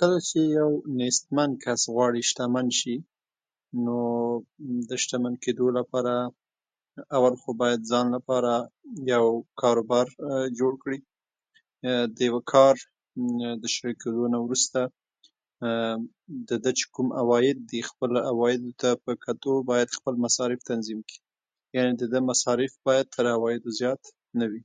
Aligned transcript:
کله 0.00 0.18
چې 0.28 0.38
يو 0.58 0.70
نېستمن 1.00 1.50
کس 1.64 1.80
غواړي 1.94 2.22
شتمن 2.30 2.66
شي، 2.78 2.96
نو 3.84 3.98
د 4.88 4.90
شتمن 5.02 5.34
کېدو 5.44 5.66
لپاره 5.78 6.14
اول 7.16 7.34
هو 7.42 7.50
بايد 7.60 7.78
د 7.82 7.88
ځان 7.92 8.06
لپاره 8.16 8.52
يو 9.12 9.24
کاروبار 9.60 10.06
جوړ 10.58 10.72
کړي. 10.82 10.98
د 12.16 12.18
يو 12.28 12.38
کار 12.52 12.74
د 13.62 13.64
شروع 13.74 13.94
کيدلو 14.00 14.26
نه 14.34 14.38
وروسته 14.44 14.80
دده 16.48 16.70
چي 16.78 16.84
کوم 16.94 17.08
عوايددي 17.20 17.80
خپل 17.90 18.08
د 18.14 18.18
عوايدو 18.30 18.70
ته 18.80 18.90
په 19.04 19.12
کتو 19.24 19.52
بايدخپل 19.68 20.14
مصارف 20.24 20.60
تنظيم 20.70 21.00
کړي، 21.08 21.20
يعنې 21.76 21.94
د 21.96 22.02
ده 22.12 22.18
مصارف 22.30 22.72
بايد 22.86 23.06
تر 23.16 23.24
عوايدو 23.34 23.68
زيات 23.80 24.02
نه 24.38 24.46
وي. 24.50 24.62